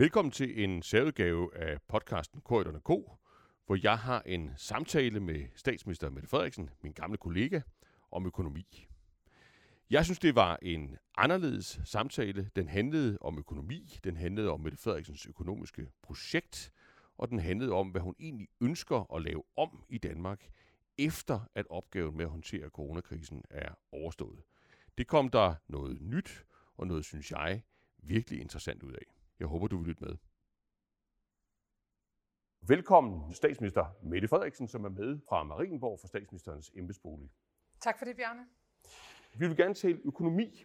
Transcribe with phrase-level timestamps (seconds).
[0.00, 3.16] Velkommen til en særudgave af podcasten Korridorne Ko,
[3.66, 7.60] hvor jeg har en samtale med statsminister Mette Frederiksen, min gamle kollega,
[8.10, 8.86] om økonomi.
[9.90, 12.50] Jeg synes, det var en anderledes samtale.
[12.56, 16.72] Den handlede om økonomi, den handlede om Mette Frederiksens økonomiske projekt,
[17.18, 20.50] og den handlede om, hvad hun egentlig ønsker at lave om i Danmark,
[20.98, 24.42] efter at opgaven med at håndtere coronakrisen er overstået.
[24.98, 26.44] Det kom der noget nyt
[26.76, 27.62] og noget, synes jeg,
[27.98, 29.19] virkelig interessant ud af.
[29.40, 30.16] Jeg håber, du vil lytte med.
[32.60, 37.30] Velkommen statsminister Mette Frederiksen, som er med fra Marienborg for statsministerens embedsbolig.
[37.80, 38.46] Tak for det, Bjarne.
[39.38, 40.64] Vi vil gerne tale økonomi,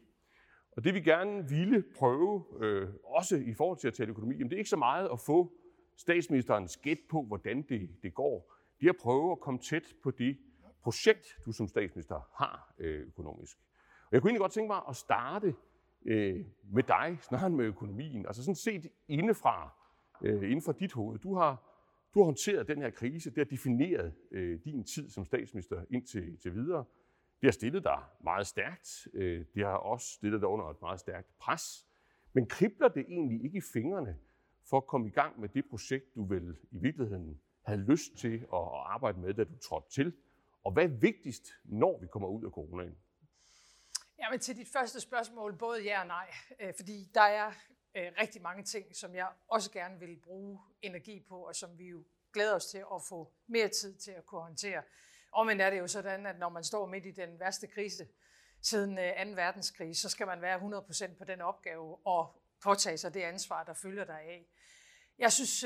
[0.72, 4.50] og det vi gerne ville prøve, øh, også i forhold til at tale økonomi, jamen
[4.50, 5.54] det er ikke så meget at få
[5.98, 8.54] statsministerens gæt på, hvordan det, det går.
[8.80, 10.38] Det er at prøve at komme tæt på det
[10.84, 13.58] projekt, du som statsminister har øh, økonomisk.
[14.02, 15.56] Og jeg kunne egentlig godt tænke mig at starte
[16.06, 18.26] øh, med dig, snarere med økonomien.
[18.26, 19.74] Altså sådan set indefra,
[20.22, 21.20] øh, inden for dit hoved.
[21.20, 21.72] Du har,
[22.14, 26.38] du har håndteret den her krise, det har defineret øh, din tid som statsminister indtil
[26.38, 26.86] til videre.
[27.42, 29.08] Det har stillet dig meget stærkt.
[29.14, 31.88] Øh, det har også stillet dig under et meget stærkt pres.
[32.34, 34.18] Men kribler det egentlig ikke i fingrene
[34.70, 38.36] for at komme i gang med det projekt, du vel i virkeligheden havde lyst til
[38.36, 40.14] at arbejde med, da du trådte til?
[40.64, 42.96] Og hvad er vigtigst, når vi kommer ud af coronaen?
[44.20, 46.34] Jamen til dit første spørgsmål, både ja og nej.
[46.60, 47.52] Øh, fordi der er
[47.96, 51.88] øh, rigtig mange ting, som jeg også gerne vil bruge energi på, og som vi
[51.88, 54.84] jo glæder os til at få mere tid til at kunne håndtere.
[55.32, 58.08] Omvendt er det jo sådan, at når man står midt i den værste krise
[58.62, 59.32] siden øh, 2.
[59.32, 63.74] Verdenskrig, så skal man være 100% på den opgave og påtage sig det ansvar, der
[63.74, 64.46] følger dig af.
[65.18, 65.66] Jeg synes,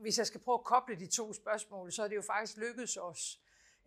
[0.00, 2.96] hvis jeg skal prøve at koble de to spørgsmål, så er det jo faktisk lykkedes
[2.96, 3.40] os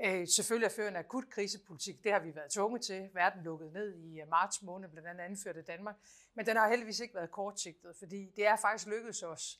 [0.06, 3.10] Øh, selvfølgelig at føre en akut krisepolitik, det har vi været tvunget til.
[3.14, 5.96] Verden lukkede ned i øh, marts måned, blandt andet anførte Danmark.
[6.34, 9.60] Men den har heldigvis ikke været kortsigtet, fordi det er faktisk lykkedes os,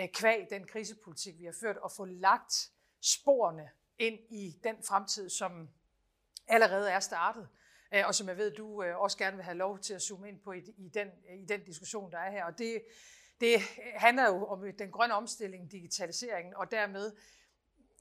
[0.00, 5.28] øh, kvæg den krisepolitik, vi har ført, at få lagt sporene ind i den fremtid,
[5.28, 5.68] som
[6.46, 7.48] allerede er startet,
[7.94, 10.28] øh, og som jeg ved, du øh, også gerne vil have lov til at zoome
[10.28, 11.08] ind på i, i, den,
[11.40, 12.44] i den diskussion, der er her.
[12.44, 12.82] Og det,
[13.40, 13.60] det
[13.96, 17.12] handler jo om den grønne omstilling, digitaliseringen, og dermed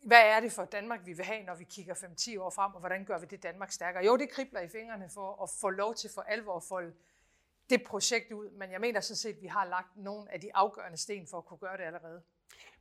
[0.03, 2.79] hvad er det for Danmark, vi vil have, når vi kigger 5-10 år frem, og
[2.79, 4.05] hvordan gør vi det Danmark stærkere?
[4.05, 6.93] Jo, det kribler i fingrene for at få lov til for alvor at folde
[7.69, 10.55] det projekt ud, men jeg mener sådan set, at vi har lagt nogle af de
[10.55, 12.21] afgørende sten for at kunne gøre det allerede.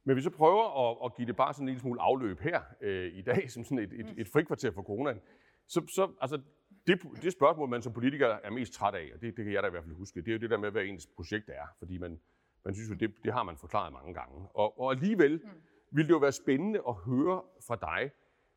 [0.04, 2.60] Men vi så prøver at, at give det bare sådan en lille smule afløb her
[2.80, 5.20] øh, i dag, som sådan et, et, et frikvarter for coronaen,
[5.66, 6.40] så, så altså,
[6.86, 9.62] det, det spørgsmål, man som politiker er mest træt af, og det, det kan jeg
[9.62, 11.66] da i hvert fald huske, det er jo det der med, hvad ens projekt er,
[11.78, 12.20] fordi man,
[12.64, 14.48] man synes jo, det, det har man forklaret mange gange.
[14.54, 15.62] Og, og alligevel, mm
[15.92, 18.10] ville det jo være spændende at høre fra dig,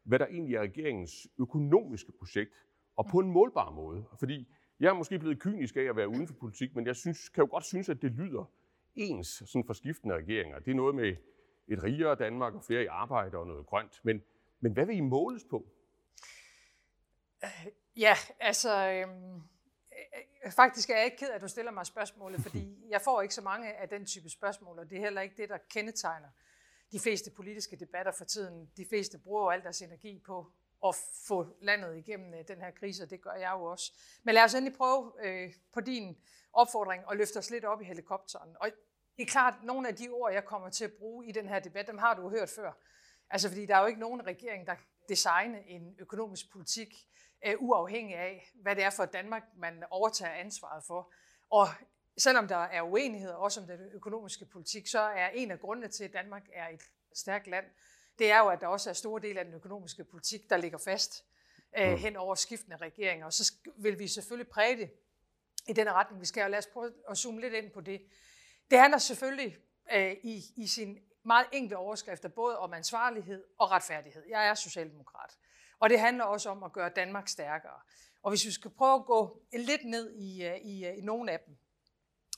[0.03, 2.53] hvad der egentlig er regeringens økonomiske projekt,
[2.95, 4.05] og på en målbar måde.
[4.19, 4.47] Fordi
[4.79, 7.43] jeg er måske blevet kynisk af at være uden for politik, men jeg synes, kan
[7.43, 8.51] jo godt synes, at det lyder
[8.95, 10.59] ens sådan for skiftende regeringer.
[10.59, 11.15] Det er noget med
[11.67, 14.01] et rigere Danmark og flere i arbejde og noget grønt.
[14.03, 14.23] Men,
[14.59, 15.67] men hvad vil I måles på?
[17.43, 18.91] Øh, ja, altså...
[18.91, 19.35] Øhm,
[20.45, 23.21] øh, faktisk er jeg ikke ked af, at du stiller mig spørgsmålet, fordi jeg får
[23.21, 26.27] ikke så mange af den type spørgsmål, og det er heller ikke det, der kendetegner
[26.91, 28.71] de fleste politiske debatter for tiden.
[28.77, 30.51] De fleste bruger jo al deres energi på
[30.85, 30.95] at
[31.27, 33.93] få landet igennem øh, den her krise, og det gør jeg jo også.
[34.23, 36.17] Men lad os endelig prøve øh, på din
[36.53, 38.55] opfordring at løfte os lidt op i helikopteren.
[38.59, 38.69] Og
[39.17, 41.47] det er klart, at nogle af de ord, jeg kommer til at bruge i den
[41.47, 42.71] her debat, dem har du hørt før.
[43.29, 44.75] Altså fordi der er jo ikke nogen regering, der
[45.09, 46.87] designe en økonomisk politik
[47.45, 51.13] øh, uafhængig af, hvad det er for Danmark, man overtager ansvaret for.
[51.49, 51.67] Og
[52.17, 56.03] selvom der er uenighed også om den økonomiske politik, så er en af grundene til,
[56.03, 56.81] at Danmark er et
[57.13, 57.65] stærkt land,
[58.19, 60.77] det er jo, at der også er store dele af den økonomiske politik, der ligger
[60.77, 61.25] fast
[61.77, 61.97] øh, mm.
[61.97, 63.25] hen over skiftende regeringer.
[63.25, 64.91] Og så vil vi selvfølgelig præge det
[65.67, 66.43] i den retning, vi skal.
[66.43, 68.01] Og lad os prøve at zoome lidt ind på det.
[68.71, 69.57] Det handler selvfølgelig
[69.93, 74.23] øh, i, i sin meget enkle overskrifter både om ansvarlighed og retfærdighed.
[74.29, 75.37] Jeg er socialdemokrat.
[75.79, 77.79] Og det handler også om at gøre Danmark stærkere.
[78.21, 81.31] Og hvis vi skal prøve at gå lidt ned i, øh, i, øh, i nogle
[81.31, 81.57] af dem,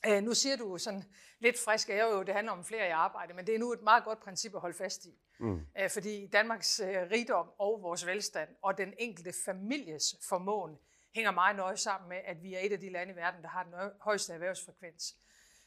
[0.08, 1.04] Øh, nu siger du sådan
[1.40, 3.82] lidt frisk, at jo, det handler om flere i arbejde, men det er nu et
[3.82, 5.20] meget godt princip at holde fast i.
[5.40, 5.66] Mm.
[5.80, 10.78] Øh, fordi Danmarks øh, rigdom og vores velstand og den enkelte families formåen
[11.16, 13.50] hænger meget nøje sammen med, at vi er et af de lande i verden, der
[13.50, 15.16] har den højeste erhvervsfrekvens.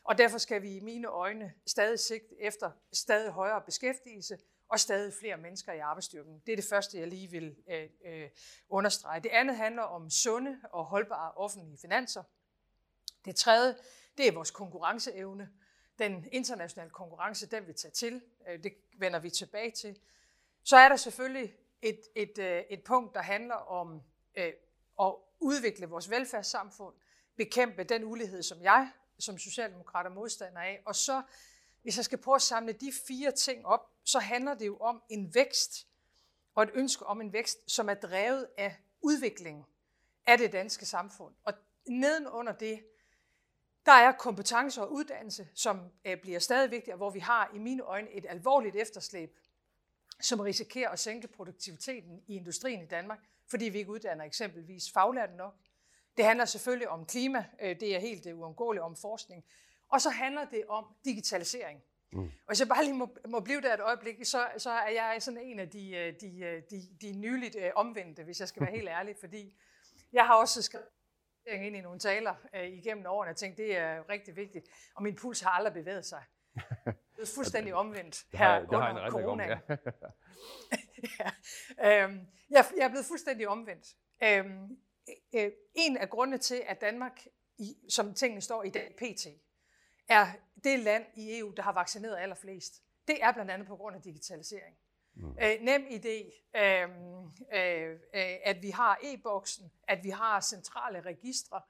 [0.04, 4.38] Og derfor skal vi i mine øjne stadig sigte efter stadig højere beskæftigelse
[4.69, 6.42] og stadig flere mennesker i arbejdsstyrken.
[6.46, 8.28] Det er det første, jeg lige vil øh, øh,
[8.69, 9.20] understrege.
[9.20, 12.22] Det andet handler om sunde og holdbare offentlige finanser.
[13.25, 13.76] Det tredje,
[14.18, 15.50] det er vores konkurrenceevne.
[15.98, 18.22] Den internationale konkurrence, den vi tager til.
[18.48, 19.98] Øh, det vender vi tilbage til.
[20.64, 24.02] Så er der selvfølgelig et, et, øh, et punkt, der handler om
[24.36, 24.52] øh,
[25.00, 26.94] at udvikle vores velfærdssamfund,
[27.36, 28.90] bekæmpe den ulighed, som jeg
[29.20, 30.82] som socialdemokrat er modstander af.
[30.86, 31.22] Og så,
[31.82, 35.02] hvis jeg skal prøve at samle de fire ting op, så handler det jo om
[35.08, 35.86] en vækst,
[36.54, 39.64] og et ønske om en vækst, som er drevet af udviklingen
[40.26, 41.34] af det danske samfund.
[41.44, 41.54] Og
[41.88, 42.84] nedenunder det,
[43.86, 47.82] der er kompetencer og uddannelse, som øh, bliver stadig vigtigere, hvor vi har i mine
[47.82, 49.38] øjne et alvorligt efterslæb,
[50.20, 53.18] som risikerer at sænke produktiviteten i industrien i Danmark,
[53.50, 55.54] fordi vi ikke uddanner eksempelvis faglærte nok.
[56.16, 59.44] Det handler selvfølgelig om klima, øh, det er helt øh, uundgåeligt om forskning.
[59.88, 61.82] Og så handler det om digitalisering.
[62.12, 62.22] Mm.
[62.22, 65.16] Og hvis jeg bare lige må, må blive der et øjeblik, så, så er jeg
[65.22, 69.16] sådan en af de, de, de, de nyligt omvendte, hvis jeg skal være helt ærlig,
[69.20, 69.54] fordi
[70.12, 70.86] jeg har også skrevet
[71.52, 74.69] ind i nogle taler øh, igennem årene og tænkt, det er rigtig vigtigt.
[74.94, 76.23] Og min puls har aldrig bevæget sig.
[77.17, 79.44] Det er fuldstændig omvendt her det har, under corona.
[79.44, 79.58] Ja.
[81.81, 82.05] ja.
[82.05, 83.97] Øhm, jeg, jeg er blevet fuldstændig omvendt.
[84.23, 84.79] Øhm,
[85.35, 87.26] øh, en af grundene til, at Danmark,
[87.58, 89.26] i, som tingene står i dag, PT,
[90.08, 90.26] er
[90.64, 92.82] det land i EU, der har vaccineret allerflest.
[93.08, 94.76] Det er blandt andet på grund af digitalisering.
[95.14, 95.36] Mm.
[95.42, 97.24] Øh, nem idé, øhm,
[97.54, 101.60] øh, øh, at vi har e-boksen, at vi har centrale registre,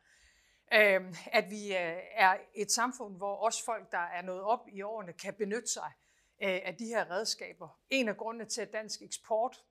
[0.73, 4.83] øh, at vi øh, er et samfund, hvor også folk, der er nået op i
[4.83, 5.93] årene, kan benytte sig
[6.43, 7.81] øh, af de her redskaber.
[7.91, 9.65] En af grundene til, at dansk eksport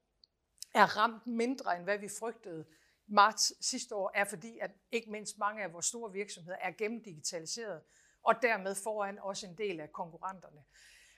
[0.73, 2.65] er ramt mindre, end hvad vi frygtede
[3.07, 7.81] marts sidste år, er fordi, at ikke mindst mange af vores store virksomheder er gennemdigitaliseret,
[8.23, 10.63] og dermed foran også en del af konkurrenterne.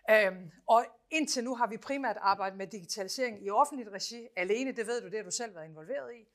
[0.09, 4.88] Øhm, og indtil nu har vi primært arbejdet med digitalisering i offentligt regi alene, det
[4.88, 6.27] ved du, det har du selv været involveret i.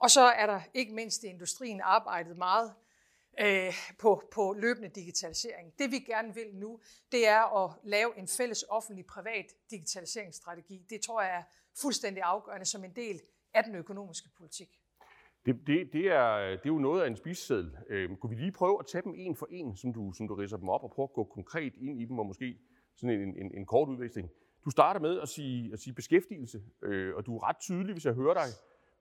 [0.00, 2.74] Og så er der ikke mindst i industrien arbejdet meget
[3.40, 5.78] øh, på, på løbende digitalisering.
[5.78, 6.80] Det vi gerne vil nu,
[7.12, 10.86] det er at lave en fælles offentlig-privat digitaliseringsstrategi.
[10.90, 11.42] Det tror jeg er
[11.82, 13.20] fuldstændig afgørende som en del
[13.54, 14.68] af den økonomiske politik.
[15.46, 17.76] Det, det, det, er, det er jo noget af en spiseseddel.
[17.88, 20.34] Øh, kunne vi lige prøve at tage dem en for en, som du, som du
[20.34, 22.58] ridser dem op, og prøve at gå konkret ind i dem, og måske
[23.00, 24.30] sådan en, en, en kort udveksling.
[24.64, 28.06] Du starter med at sige, at sige beskæftigelse, øh, og du er ret tydelig, hvis
[28.06, 28.48] jeg hører dig,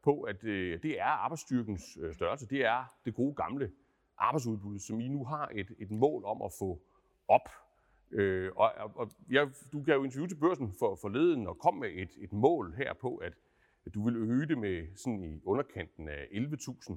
[0.04, 2.48] på, at øh, det er arbejdsstyrkens øh, størrelse.
[2.48, 3.72] Det er det gode gamle
[4.18, 6.81] arbejdsudbud, som I nu har et, et mål om at få
[7.28, 7.50] op.
[8.12, 11.90] Øh, og og jeg, du gav jo interview til børsen for forleden og kom med
[11.94, 13.34] et, et mål her på, at,
[13.86, 16.96] at du vil øge det med sådan i underkanten af 11.000,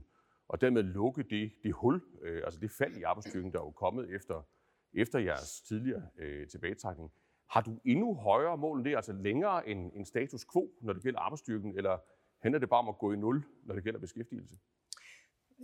[0.49, 3.71] og dermed lukke det, det hul, øh, altså det fald i arbejdsstyrken, der er jo
[3.71, 4.47] kommet efter
[4.95, 7.13] efter jeres tidligere øh, tilbagetrækning.
[7.51, 11.03] Har du endnu højere mål end det, altså længere end, end status quo, når det
[11.03, 11.99] gælder arbejdsstyrken, eller
[12.43, 14.57] handler det bare om at gå i nul, når det gælder beskæftigelse?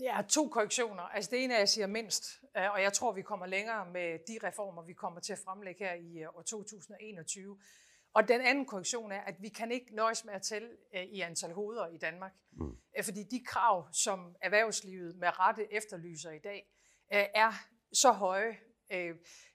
[0.01, 1.03] Ja, to korrektioner.
[1.03, 2.25] Altså det ene er, jeg siger mindst,
[2.57, 5.85] øh, og jeg tror, vi kommer længere med de reformer, vi kommer til at fremlægge
[5.85, 7.59] her i øh, år 2021.
[8.15, 11.21] Og den anden korrektion er, at vi kan ikke nøjes med at tælle øh, i
[11.21, 12.33] antal hoveder i Danmark.
[12.53, 12.77] Mm.
[13.05, 16.69] Fordi de krav, som erhvervslivet med rette efterlyser i dag,
[17.11, 17.53] er
[17.93, 18.57] så høje,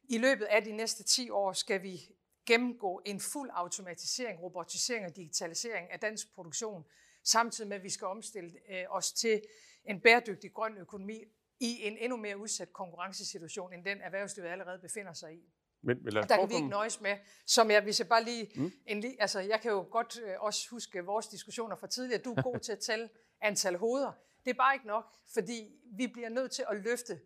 [0.10, 2.00] I løbet af de næste 10 år skal vi
[2.46, 6.86] gennemgå en fuld automatisering, robotisering og digitalisering af dansk produktion,
[7.24, 9.42] samtidig med, at vi skal omstille øh, os til
[9.86, 11.24] en bæredygtig grøn økonomi
[11.60, 15.54] i en endnu mere udsat konkurrencesituation, end den erhvervslivet allerede befinder sig i.
[15.84, 18.72] Men, men der kan vi ikke nøjes med, som jeg, hvis jeg bare lige, mm.
[18.88, 22.42] en, altså jeg kan jo godt øh, også huske vores diskussioner fra tidligere, du er
[22.42, 23.10] god til at tælle
[23.42, 24.12] antal hoveder.
[24.46, 27.20] Det er bare ikke nok, fordi vi bliver nødt til at løfte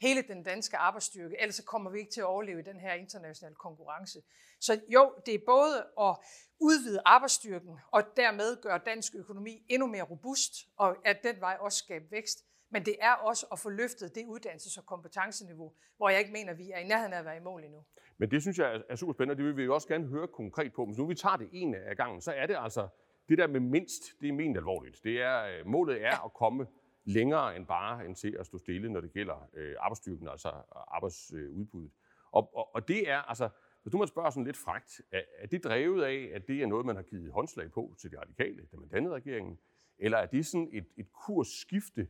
[0.00, 2.92] hele den danske arbejdsstyrke, ellers så kommer vi ikke til at overleve i den her
[2.92, 4.22] internationale konkurrence.
[4.60, 6.16] Så jo, det er både at
[6.60, 11.78] udvide arbejdsstyrken og dermed gøre dansk økonomi endnu mere robust, og at den vej også
[11.78, 12.44] skabe vækst.
[12.72, 16.52] Men det er også at få løftet det uddannelses- og kompetenceniveau, hvor jeg ikke mener,
[16.52, 17.84] at vi er i nærheden af at være i mål endnu.
[18.18, 20.28] Men det synes jeg er super spændende, og det vil vi jo også gerne høre
[20.28, 20.84] konkret på.
[20.84, 22.88] Men nu vi tager det ene af gangen, så er det altså,
[23.28, 25.04] det der med mindst, det er ment alvorligt.
[25.04, 26.24] Det er, øh, målet er ja.
[26.24, 26.66] at komme
[27.04, 30.62] længere end bare end til at stå stille, når det gælder øh, arbejdsstyrken, altså øh,
[30.70, 31.92] arbejdsudbuddet.
[32.32, 33.48] Og, og, og det er, altså,
[33.82, 36.66] hvis du må spørge sådan lidt fragt, er, er det drevet af, at det er
[36.66, 39.58] noget, man har givet håndslag på til de radikale, da man dannede regeringen,
[39.98, 42.08] eller er det sådan et, et kursskifte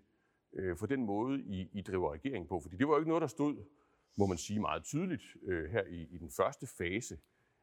[0.52, 2.60] øh, for den måde, I, I driver regeringen på?
[2.60, 3.64] Fordi det var jo ikke noget, der stod,
[4.18, 7.18] må man sige, meget tydeligt øh, her i, i den første fase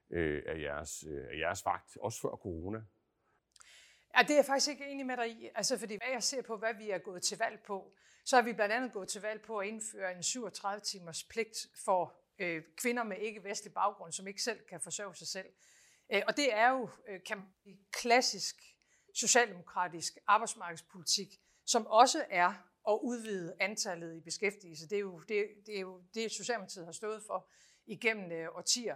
[0.09, 2.83] øh, af, jeres, øh, af jeres vagt, også før corona.
[4.17, 5.49] Ja, det er jeg faktisk ikke enig med dig i.
[5.55, 7.93] Altså, fordi hvad jeg ser på, hvad vi er gået til valg på,
[8.25, 12.15] så er vi blandt andet gået til valg på at indføre en 37-timers pligt for
[12.39, 15.47] øh, kvinder med ikke-vestlig baggrund, som ikke selv kan forsørge sig selv.
[16.13, 18.55] Øh, og det er jo øh, kan man sige, klassisk
[19.15, 22.53] socialdemokratisk arbejdsmarkedspolitik, som også er
[22.89, 24.89] at udvide antallet i beskæftigelse.
[24.89, 27.49] Det er jo det, det, er jo det Socialdemokratiet har stået for
[27.85, 28.95] igennem øh, årtier.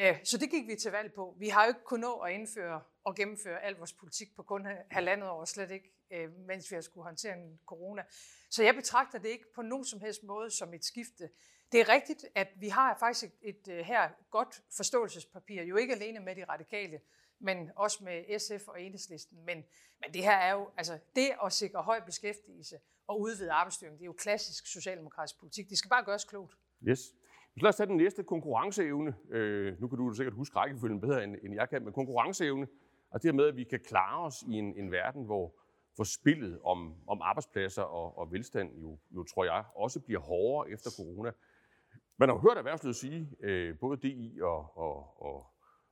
[0.00, 1.36] Øh, så det gik vi til valg på.
[1.38, 4.66] Vi har jo ikke kunnet nå at indføre og gennemføre al vores politik på kun
[4.90, 8.02] halvandet år, slet ikke, øh, mens vi har skulle håndtere en corona.
[8.50, 11.30] Så jeg betragter det ikke på nogen som helst måde som et skifte.
[11.72, 15.94] Det er rigtigt, at vi har faktisk et, et, et her godt forståelsespapir, jo ikke
[15.94, 17.00] alene med de radikale,
[17.40, 19.44] men også med SF og Enhedslisten.
[19.44, 19.64] Men,
[20.00, 24.02] men det her er jo, altså det at sikre høj beskæftigelse og udvide arbejdsstyrken, det
[24.02, 25.68] er jo klassisk socialdemokratisk politik.
[25.68, 26.54] Det skal bare gøres klogt.
[26.88, 27.00] Yes.
[27.58, 29.14] Så lad os tage den næste konkurrenceevne.
[29.30, 32.66] Øh, nu kan du sikkert huske rækkefølgen bedre, end, end jeg kan, men konkurrenceevne,
[33.10, 35.54] og det med, at vi kan klare os i en, en verden, hvor,
[35.94, 40.70] hvor spillet om, om arbejdspladser og, og velstand jo, jo, tror jeg, også bliver hårdere
[40.70, 41.30] efter corona.
[42.16, 45.46] Man har jo hørt erhvervslivet sige, øh, både DI og, og, og,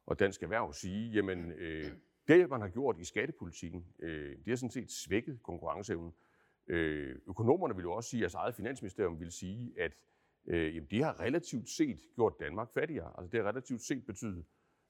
[0.07, 1.91] og Dansk Erhverv sige, jamen øh,
[2.29, 6.13] det, man har gjort i skattepolitikken, øh, det har sådan set svækket konkurrenceevnen.
[6.67, 9.93] Øh, økonomerne vil jo også sige, at altså eget finansministerium vil sige, at
[10.47, 13.13] øh, jamen, de har relativt set gjort Danmark fattigere.
[13.19, 14.45] Altså det har relativt set betydet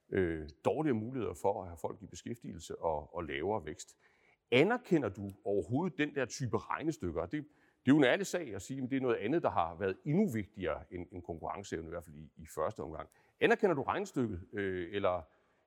[0.09, 3.97] øh, dårligere muligheder for at have folk i beskæftigelse og, og lavere vækst.
[4.51, 7.21] Anerkender du overhovedet den der type regnestykker?
[7.25, 9.49] Det, det er jo en ærlig sag at sige, at det er noget andet, der
[9.49, 13.09] har været endnu vigtigere end, end konkurrenceevne, i hvert fald i, i første omgang.
[13.39, 15.21] Anerkender du regnestykket, øh, eller,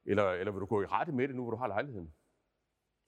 [0.05, 2.15] eller, eller vil du gå i rette med det nu, hvor du har lejligheden?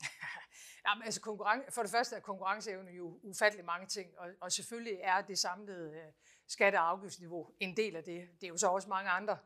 [0.88, 4.98] Jamen, altså konkurren- for det første er konkurrenceevne jo ufattelig mange ting, og, og selvfølgelig
[5.02, 6.12] er det samlede øh,
[6.46, 8.28] skatte- og afgiftsniveau en del af det.
[8.40, 9.38] Det er jo så også mange andre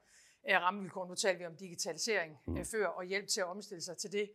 [0.48, 1.06] øh, rammevilkår.
[1.06, 2.56] Nu taler vi om digitalisering mm.
[2.56, 4.30] øh, før og hjælp til at omstille sig til det.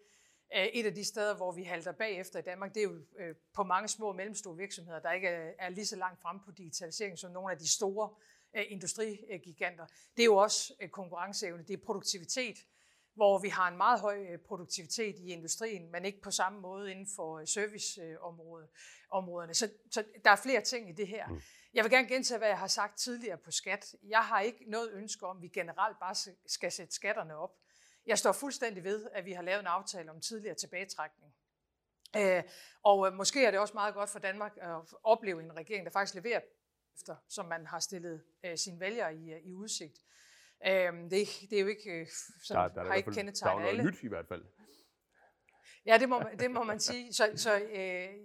[0.56, 3.02] Øh, et af de steder, hvor vi halter bagefter i Danmark, det er jo
[3.54, 7.20] på mange små og mellemstore virksomheder, der ikke er, lige så langt frem på digitalisering
[7.20, 8.10] som nogle af de store
[8.54, 9.86] industrigiganter.
[10.18, 12.58] Det er jo også konkurrenceevne, det er produktivitet,
[13.14, 17.08] hvor vi har en meget høj produktivitet i industrien, men ikke på samme måde inden
[17.16, 19.54] for serviceområderne.
[19.54, 21.28] Så, så der er flere ting i det her.
[21.28, 21.42] Mm.
[21.74, 23.96] Jeg vil gerne gentage, hvad jeg har sagt tidligere på skat.
[24.04, 27.58] Jeg har ikke noget ønske om, at vi generelt bare skal sætte skatterne op.
[28.06, 31.34] Jeg står fuldstændig ved, at vi har lavet en aftale om tidligere tilbagetrækning.
[32.18, 32.44] Øh,
[32.84, 36.16] og måske er det også meget godt for Danmark at opleve en regering, der faktisk
[36.16, 36.42] leverer
[36.96, 38.24] efter, som man har stillet
[38.56, 40.00] sine vælgere i, i udsigt.
[40.68, 42.08] Øhm, det, det er jo ikke øh,
[42.44, 43.68] sådan, der, der har ikke kendetegnet alle.
[43.68, 44.44] Der er noget nyt i hvert fald.
[45.86, 47.14] Ja, det må, man, det må man sige.
[47.14, 47.80] Så, så øh,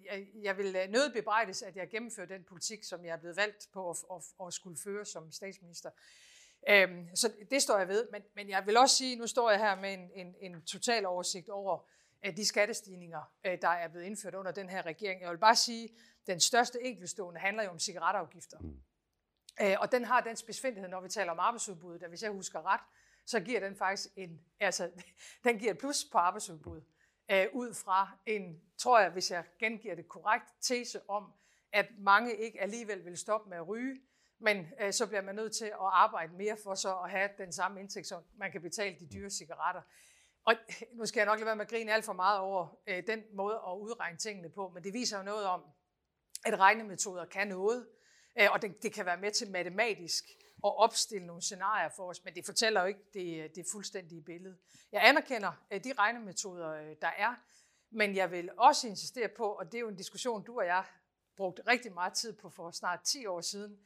[0.04, 3.36] jeg, jeg vil øh, nødt bebrejdes, at jeg gennemfører den politik, som jeg er blevet
[3.36, 5.90] valgt på at, at, at skulle føre som statsminister.
[6.68, 8.08] Øhm, så det står jeg ved.
[8.12, 11.06] Men, men jeg vil også sige, nu står jeg her med en, en, en total
[11.06, 11.88] oversigt over
[12.26, 15.20] øh, de skattestigninger, øh, der er blevet indført under den her regering.
[15.20, 18.58] Jeg vil bare sige, at den største enkeltstående handler jo om cigaretafgifter.
[18.58, 18.82] Mm.
[19.60, 22.66] Øh, og den har den spidsfindighed, når vi taler om arbejdsudbuddet, at hvis jeg husker
[22.66, 22.80] ret,
[23.26, 24.90] så giver den faktisk en, altså,
[25.44, 26.84] den giver et plus på arbejdsudbuddet,
[27.30, 31.33] øh, ud fra en, tror jeg, hvis jeg gengiver det korrekt, tese om,
[31.73, 34.00] at mange ikke alligevel vil stoppe med at ryge,
[34.38, 37.52] men øh, så bliver man nødt til at arbejde mere for så at have den
[37.52, 39.83] samme indtægt, så man kan betale de dyre cigaretter.
[40.45, 40.54] Og
[40.92, 43.23] nu skal jeg nok lade være med at grine alt for meget over øh, den
[43.33, 45.62] måde at udregne tingene på, men det viser jo noget om,
[46.45, 47.87] at regnemetoder kan noget,
[48.40, 50.25] Øh, og det, det kan være med til matematisk
[50.66, 54.56] at opstille nogle scenarier for os, men det fortæller jo ikke det, det fuldstændige billede.
[54.92, 55.52] Jeg anerkender
[55.85, 57.35] de regnemetoder, øh, der er,
[57.90, 60.85] men jeg vil også insistere på, og det er jo en diskussion, du og jeg
[61.37, 63.78] brugte rigtig meget tid på for snart 10 år siden,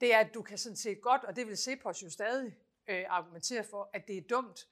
[0.00, 2.56] det er, at du kan sådan set godt, og det vil Cepos jo stadig
[2.88, 4.68] øh, argumentere for, at det er dumt,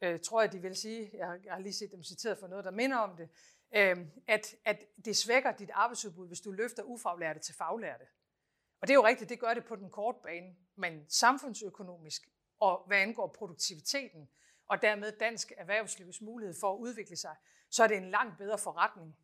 [0.00, 2.46] øh, tror jeg, de vil sige, jeg har, jeg har lige set dem citeret for
[2.46, 3.28] noget, der minder om det,
[3.74, 8.04] øh, at, at det svækker dit arbejdsudbud, hvis du løfter ufaglærte til faglærte.
[8.84, 12.22] Og det er jo rigtigt, det gør det på den korte bane, men samfundsøkonomisk
[12.60, 14.28] og hvad angår produktiviteten,
[14.66, 17.36] og dermed dansk erhvervslivs mulighed for at udvikle sig,
[17.70, 19.16] så er det en langt bedre forretning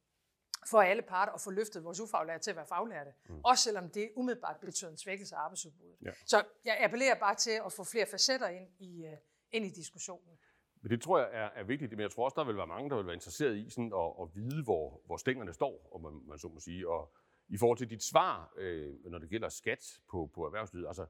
[0.70, 3.12] for alle parter at få løftet vores ufaglærte til at være faglærte.
[3.28, 3.40] Mm.
[3.44, 5.96] Også selvom det umiddelbart betyder en svækkelse af arbejdsudbuddet.
[6.04, 6.10] Ja.
[6.26, 9.18] Så jeg appellerer bare til at få flere facetter ind i, uh,
[9.50, 10.38] ind i diskussionen.
[10.82, 12.90] Men det tror jeg er, er vigtigt, men jeg tror også, der vil være mange,
[12.90, 16.20] der vil være interesseret i sådan at, at vide, hvor, hvor stængerne står, om man,
[16.28, 16.88] man så må sige.
[16.88, 17.12] Og,
[17.50, 21.06] i forhold til dit svar, øh, når det gælder skat på, på erhvervslivet, altså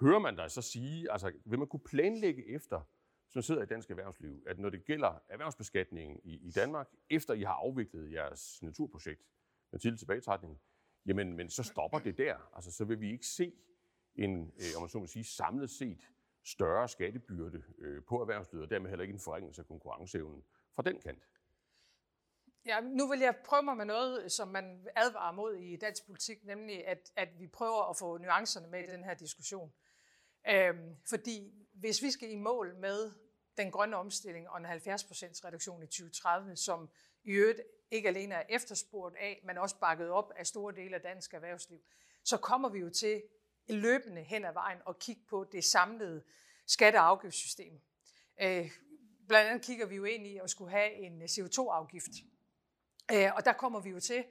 [0.00, 2.80] hører man dig så sige, altså vil man kunne planlægge efter,
[3.28, 7.42] som sidder i dansk erhvervsliv, at når det gælder erhvervsbeskatningen i, i Danmark, efter I
[7.42, 9.22] har afviklet jeres naturprojekt
[9.70, 10.60] med tidlig tilbagetrækning,
[11.06, 12.36] jamen men så stopper det der.
[12.54, 13.52] Altså så vil vi ikke se
[14.14, 16.08] en, øh, om man så må sige, samlet set
[16.44, 21.00] større skattebyrde øh, på erhvervslivet, og dermed heller ikke en forringelse af konkurrenceevnen fra den
[21.00, 21.28] kant.
[22.66, 26.44] Ja, nu vil jeg prøve mig med noget, som man advarer mod i dansk politik,
[26.44, 29.72] nemlig at, at vi prøver at få nuancerne med i den her diskussion.
[30.48, 33.12] Øhm, fordi hvis vi skal i mål med
[33.56, 34.70] den grønne omstilling og en 70%
[35.44, 36.90] reduktion i 2030, som
[37.24, 41.00] i øvrigt ikke alene er efterspurgt af, men også bakket op af store dele af
[41.00, 41.80] dansk erhvervsliv,
[42.22, 43.22] så kommer vi jo til
[43.68, 46.22] løbende hen ad vejen og kigge på det samlede
[46.66, 47.80] skatte- og afgiftssystem.
[48.42, 48.70] Øh,
[49.28, 52.10] blandt andet kigger vi jo ind i at skulle have en CO2-afgift,
[53.12, 54.24] Øh, og der kommer vi jo til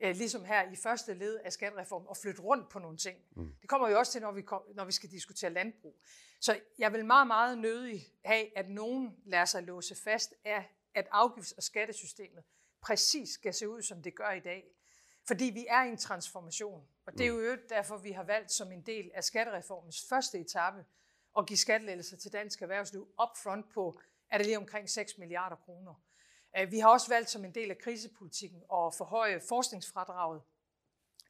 [0.00, 3.18] øh, ligesom her i første led af skattereformen, at flytte rundt på nogle ting.
[3.36, 3.54] Mm.
[3.60, 6.00] Det kommer vi også til, når vi, kom, når vi skal diskutere landbrug.
[6.40, 11.08] Så jeg vil meget, meget nødig have, at nogen lader sig låse fast af, at
[11.12, 12.44] afgifts- og skattesystemet
[12.80, 14.64] præcis skal se ud, som det gør i dag.
[15.26, 16.88] Fordi vi er i en transformation.
[17.06, 20.84] Og det er jo derfor, vi har valgt som en del af skattereformens første etape
[21.38, 25.94] at give skattelettelser til dansk erhvervsliv upfront på, er det lige omkring 6 milliarder kroner.
[26.58, 30.42] Øh, vi har også valgt som en del af krisepolitikken at forhøje forskningsfradraget.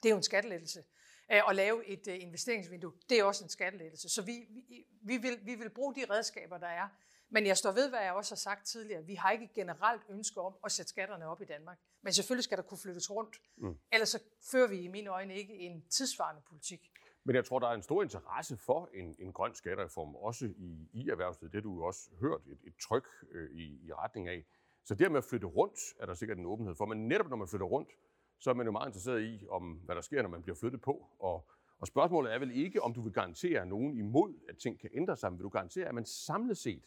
[0.03, 0.85] Det er jo en skattelettelse.
[1.33, 4.09] Øh, at lave et øh, investeringsvindue, det er også en skattelettelse.
[4.09, 6.89] Så vi, vi, vi, vil, vi vil bruge de redskaber, der er.
[7.33, 9.05] Men jeg står ved, hvad jeg også har sagt tidligere.
[9.05, 11.79] Vi har ikke generelt ønske om at sætte skatterne op i Danmark.
[12.03, 13.41] Men selvfølgelig skal der kunne flyttes rundt.
[13.57, 13.79] Mm.
[13.93, 16.91] Ellers så fører vi i mine øjne ikke en tidsvarende politik.
[17.25, 20.89] Men jeg tror, der er en stor interesse for en, en grøn skattereform, også i,
[20.93, 21.53] i erhvervslivet.
[21.53, 24.45] Det har du jo også hørt et, et tryk øh, i, i retning af.
[24.85, 26.87] Så det med at flytte rundt, er der sikkert en åbenhed for.
[26.87, 27.91] Men netop når man flytter rundt,
[28.39, 30.81] så er man jo meget interesseret i, om hvad der sker, når man bliver flyttet
[30.81, 31.07] på.
[31.19, 34.91] Og, og spørgsmålet er vel ikke, om du vil garantere nogen imod, at ting kan
[34.93, 36.85] ændre sig, men vil du garantere, at man samlet set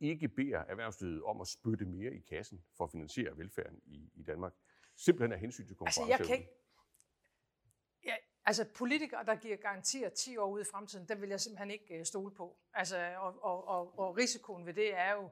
[0.00, 4.22] ikke beder erhvervslivet om at spytte mere i kassen for at finansiere velfærden i, i
[4.22, 4.52] Danmark.
[4.96, 6.12] Simpelthen af hensyn til konkurrenceevnen.
[6.12, 6.52] Altså, jeg kan ikke,
[8.04, 8.14] ja,
[8.44, 11.98] altså politikere, der giver garantier 10 år ude i fremtiden, dem vil jeg simpelthen ikke
[11.98, 12.56] øh, stole på.
[12.74, 15.30] Altså, og, og, og, og risikoen ved det er jo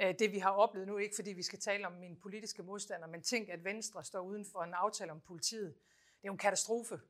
[0.00, 3.10] Øh, det, vi har oplevet nu, ikke fordi vi skal tale om mine politiske modstandere,
[3.10, 5.74] men tænk, at Venstre står uden for en aftale om politiet.
[5.74, 7.00] Det er jo en katastrofe,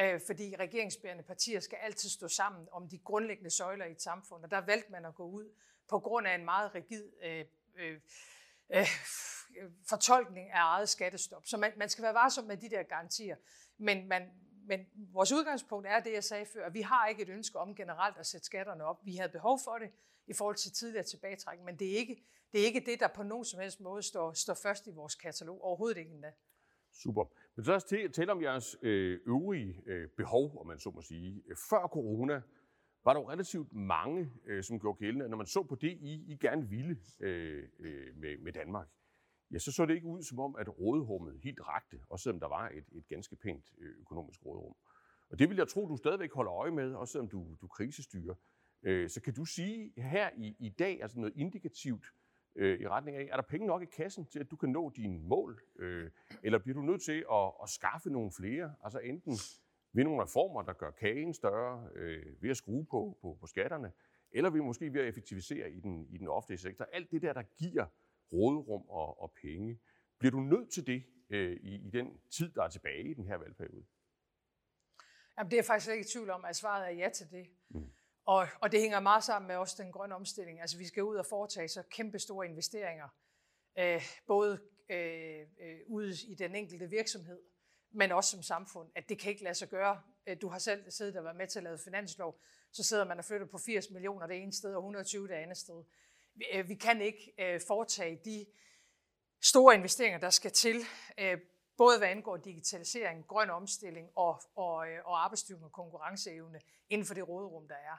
[0.00, 4.44] øh, fordi regeringsbærende partier skal altid stå sammen om de grundlæggende søjler i et samfund,
[4.44, 5.52] og der valgte man at gå ud
[5.88, 7.44] på grund af en meget rigid øh,
[7.76, 7.98] øh,
[8.70, 8.88] øh,
[9.88, 11.46] fortolkning af eget skattestop.
[11.46, 13.36] Så man, man skal være varsom med de der garantier.
[13.78, 14.30] Men, man,
[14.66, 16.70] men vores udgangspunkt er det, jeg sagde før.
[16.70, 19.00] Vi har ikke et ønske om generelt at sætte skatterne op.
[19.04, 19.90] Vi havde behov for det
[20.26, 23.22] i forhold til tidligere tilbagetrækning, men det er ikke det, er ikke det der på
[23.22, 25.64] nogen som helst måde står, står først i vores katalog.
[25.64, 26.32] Overhovedet ikke endda.
[26.92, 27.24] Super.
[27.56, 31.02] Men så lad os tale om jeres øh, øvrige øh, behov, om man så må
[31.02, 31.42] sige.
[31.70, 32.42] Før corona,
[33.04, 36.32] var der jo relativt mange, øh, som gjorde gældende, når man så på det, I,
[36.32, 36.98] I gerne ville
[38.14, 38.88] med, med Danmark,
[39.52, 42.48] ja, så så det ikke ud som om, at rådrummet helt rakte, også selvom der
[42.48, 44.76] var et, et ganske pænt øh, økonomisk råderum.
[45.30, 48.34] Og det vil jeg tro, du stadigvæk holder øje med, også selvom du, du krisestyrer.
[48.82, 52.04] Øh, så kan du sige her i, i dag, altså noget indikativt
[52.56, 54.92] øh, i retning af, er der penge nok i kassen til, at du kan nå
[54.96, 55.62] dine mål?
[55.78, 56.10] Øh,
[56.42, 58.74] eller bliver du nødt til at, at skaffe nogle flere?
[58.84, 59.36] Altså enten
[59.92, 63.92] ved nogle reformer, der gør kagen større, øh, ved at skrue på, på, på skatterne,
[64.30, 66.84] eller vi måske ved at effektivisere i den, i den offentlige sektor.
[66.92, 67.86] Alt det der, der giver
[68.32, 69.80] råderum og, og penge.
[70.18, 73.26] Bliver du nødt til det øh, i, i den tid, der er tilbage i den
[73.26, 73.86] her valgperiode?
[75.38, 77.46] Jamen, det er jeg faktisk ikke i tvivl om, at svaret er ja til det.
[77.68, 77.92] Mm.
[78.24, 80.60] Og, og det hænger meget sammen med også den grønne omstilling.
[80.60, 83.08] Altså, vi skal ud og foretage så kæmpe store investeringer,
[83.78, 87.40] øh, både øh, øh, ude i den enkelte virksomhed,
[87.90, 90.02] men også som samfund, at det kan ikke lade sig gøre.
[90.26, 92.40] Øh, du har selv siddet og været med til at lave finanslov,
[92.72, 95.56] så sidder man og flytter på 80 millioner det ene sted og 120 det andet
[95.56, 95.84] sted.
[96.52, 98.46] Øh, vi kan ikke øh, foretage de
[99.42, 100.80] store investeringer, der skal til,
[101.18, 101.38] øh,
[101.76, 107.28] både hvad angår digitalisering, grøn omstilling og, og, og arbejdsstyrken og konkurrenceevne inden for det
[107.28, 107.96] råderum, der er.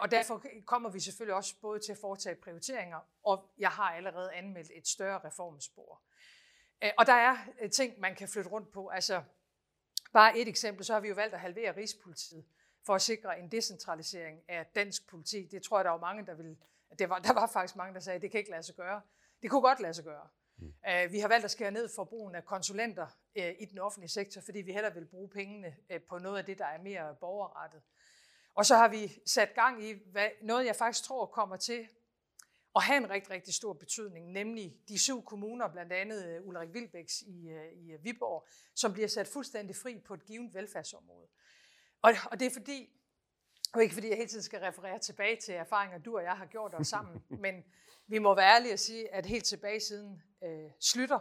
[0.00, 4.32] Og derfor kommer vi selvfølgelig også både til at foretage prioriteringer, og jeg har allerede
[4.32, 6.02] anmeldt et større reformspor.
[6.98, 7.36] Og der er
[7.72, 8.88] ting, man kan flytte rundt på.
[8.88, 9.22] Altså,
[10.12, 12.44] bare et eksempel, så har vi jo valgt at halvere Rigspolitiet
[12.86, 15.46] for at sikre en decentralisering af dansk politi.
[15.46, 16.56] Det tror jeg, der er mange, der vil.
[16.98, 19.02] Det var, der var faktisk mange, der sagde, at det kan ikke lade sig gøre.
[19.42, 20.28] Det kunne godt lade sig gøre.
[20.56, 20.66] Mm.
[20.66, 23.06] Uh, vi har valgt at skære ned for brugen af konsulenter
[23.38, 26.44] uh, i den offentlige sektor, fordi vi hellere vil bruge pengene uh, på noget af
[26.44, 27.82] det, der er mere borgerrettet.
[28.54, 31.88] Og så har vi sat gang i hvad, noget, jeg faktisk tror kommer til
[32.74, 36.74] og have en rigtig, rigtig stor betydning, nemlig de syv kommuner, blandt andet øh, Ulrik
[36.74, 41.28] Vilbæks i, øh, i øh, Viborg, som bliver sat fuldstændig fri på et givet velfærdsområde.
[42.02, 42.97] Og, og det er fordi,
[43.74, 46.46] og ikke fordi jeg hele tiden skal referere tilbage til erfaringer, du og jeg har
[46.46, 47.64] gjort os sammen, men
[48.06, 51.20] vi må være ærlige og sige, at helt tilbage siden øh, slutter,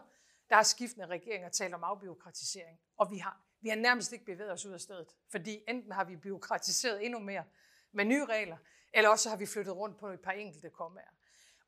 [0.49, 4.51] der har skiftende regeringer talt om afbiokratisering, og vi har, vi har nærmest ikke bevæget
[4.51, 7.43] os ud af stedet, fordi enten har vi byråkratiseret endnu mere
[7.91, 8.57] med nye regler,
[8.93, 11.11] eller også har vi flyttet rundt på et par enkelte kommaer.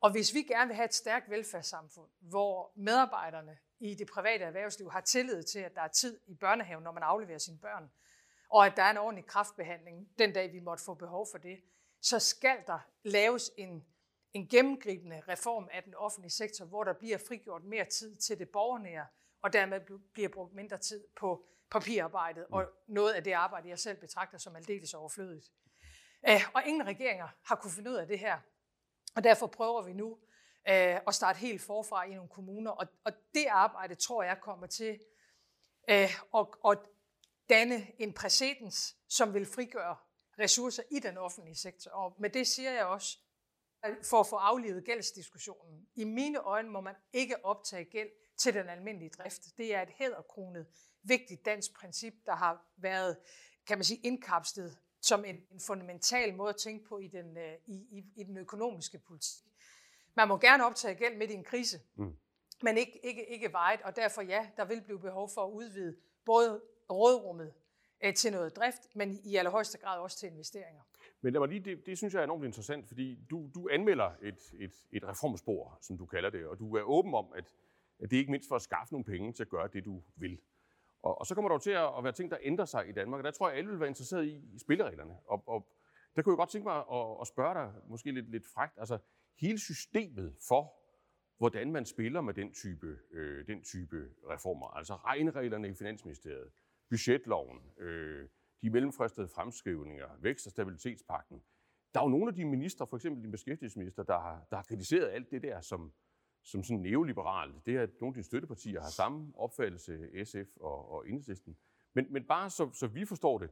[0.00, 4.90] Og hvis vi gerne vil have et stærkt velfærdssamfund, hvor medarbejderne i det private erhvervsliv
[4.90, 7.90] har tillid til, at der er tid i børnehaven, når man afleverer sine børn,
[8.50, 11.60] og at der er en ordentlig kraftbehandling den dag, vi måtte få behov for det,
[12.00, 13.84] så skal der laves en,
[14.32, 18.48] en gennemgribende reform af den offentlige sektor, hvor der bliver frigjort mere tid til det
[18.48, 19.06] borgernære,
[19.42, 19.80] og dermed
[20.12, 24.56] bliver brugt mindre tid på papirarbejdet, og noget af det arbejde, jeg selv betragter som
[24.56, 25.50] aldeles overflødigt.
[26.54, 28.38] Og ingen regeringer har kunne finde ud af det her.
[29.16, 30.18] Og derfor prøver vi nu
[30.68, 32.70] øh, at starte helt forfra i nogle kommuner.
[32.70, 35.00] Og, det arbejde tror jeg kommer til
[36.32, 36.76] og, og
[37.50, 39.96] danne en præcedens, som vil frigøre
[40.38, 41.90] ressourcer i den offentlige sektor.
[41.90, 43.18] Og med det siger jeg også,
[44.02, 45.88] for at få aflevet gældsdiskussionen.
[45.94, 48.08] I mine øjne må man ikke optage gæld
[48.38, 49.42] til den almindelige drift.
[49.56, 50.66] Det er et hæderkronet,
[51.02, 53.16] vigtigt dansk princip, der har været,
[53.66, 57.54] kan man sige, indkapslet som en, en fundamental måde at tænke på i den, øh,
[57.66, 59.44] i, i, i den økonomiske politik.
[60.14, 62.16] Man må gerne optage gæld midt i en krise, mm.
[62.62, 65.96] men ikke, ikke, ikke vejet, og derfor ja, der vil blive behov for at udvide
[66.24, 66.62] både
[66.94, 67.52] rådrummet
[68.04, 70.82] øh, til noget drift, men i allerhøjeste grad også til investeringer.
[71.20, 74.10] Men lad mig lige, det, det synes jeg er enormt interessant, fordi du, du anmelder
[74.22, 77.54] et, et, et reformspor, som du kalder det, og du er åben om, at,
[78.00, 80.02] at det er ikke mindst for at skaffe nogle penge til at gøre det, du
[80.16, 80.40] vil.
[81.02, 83.24] Og, og så kommer der til at være ting, der ændrer sig i Danmark, og
[83.24, 85.16] der tror jeg, alle vil være interesseret i, i spillereglerne.
[85.26, 85.66] Og, og
[86.16, 88.98] der kunne jeg godt tænke mig at, at spørge dig, måske lidt, lidt frægt, altså
[89.40, 90.74] hele systemet for,
[91.38, 96.50] hvordan man spiller med den type, øh, den type reformer, altså regnereglerne i Finansministeriet,
[96.90, 98.28] budgetloven, øh,
[98.62, 101.42] de mellemfristede fremskrivninger, vækst- og stabilitetspakten.
[101.94, 104.62] Der er jo nogle af de ministre, for eksempel din beskæftigelsesminister, der har, der har
[104.62, 105.92] kritiseret alt det der som,
[106.42, 107.66] som sådan neoliberalt.
[107.66, 111.56] Det er, at nogle af dine støttepartier har samme opfattelse, SF og, og Enhedslisten.
[111.94, 113.50] Men, men bare så, så vi forstår det,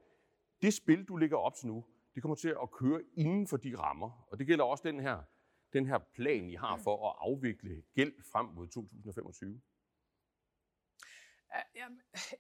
[0.62, 3.77] det spil, du ligger op til nu, det kommer til at køre inden for de
[3.77, 4.27] rammer.
[4.31, 5.22] Og det gælder også den her,
[5.72, 9.61] den her plan, I har for at afvikle gæld frem mod 2025.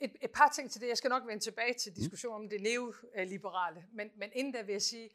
[0.00, 0.88] Et, et par ting til det.
[0.88, 3.86] Jeg skal nok vende tilbage til diskussionen om det neoliberale.
[3.92, 5.10] Men, men inden da vil jeg sige,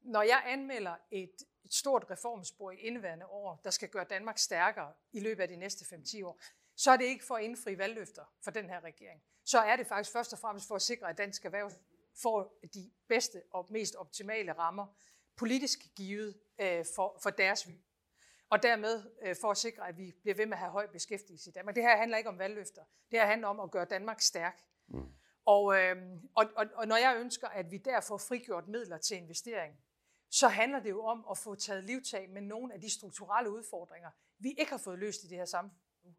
[0.00, 1.32] når jeg anmelder et,
[1.64, 5.56] et stort reformspor i indeværende år, der skal gøre Danmark stærkere i løbet af de
[5.56, 6.40] næste 5-10 år,
[6.76, 9.22] så er det ikke for at indfri valgløfter for den her regering.
[9.44, 11.70] Så er det faktisk først og fremmest for at sikre, at dansk erhverv
[12.22, 14.86] får de bedste og mest optimale rammer,
[15.36, 17.68] politisk givet øh, for, for deres
[18.50, 21.50] og dermed øh, for at sikre, at vi bliver ved med at have høj beskæftigelse
[21.50, 21.74] i Danmark.
[21.74, 22.82] Det her handler ikke om valgløfter.
[23.10, 24.60] Det her handler om at gøre Danmark stærk.
[24.88, 25.12] Mm.
[25.44, 25.96] Og, øh,
[26.34, 29.74] og, og, og når jeg ønsker, at vi der får frigjort midler til investering,
[30.30, 34.10] så handler det jo om at få taget livtag med nogle af de strukturelle udfordringer,
[34.38, 36.14] vi ikke har fået løst i det her samfund.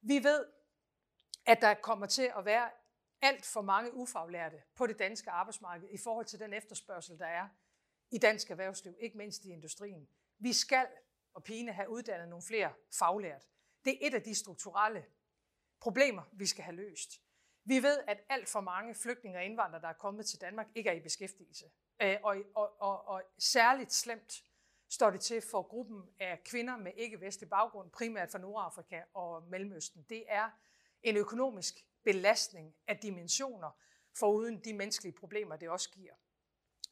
[0.00, 0.46] Vi ved,
[1.46, 2.70] at der kommer til at være
[3.22, 7.48] alt for mange ufaglærte på det danske arbejdsmarked i forhold til den efterspørgsel, der er
[8.10, 10.08] i dansk erhvervsliv, ikke mindst i industrien.
[10.38, 10.86] Vi skal
[11.36, 13.48] og pine have uddannet nogle flere faglært.
[13.84, 15.04] Det er et af de strukturelle
[15.80, 17.22] problemer, vi skal have løst.
[17.64, 20.90] Vi ved, at alt for mange flygtninge og indvandrere, der er kommet til Danmark, ikke
[20.90, 21.70] er i beskæftigelse.
[22.02, 24.44] Øh, og, og, og, og særligt slemt
[24.88, 30.06] står det til for gruppen af kvinder med ikke-vestlig baggrund, primært fra Nordafrika og Mellemøsten.
[30.08, 30.50] Det er
[31.02, 33.70] en økonomisk belastning af dimensioner,
[34.18, 36.14] foruden de menneskelige problemer, det også giver.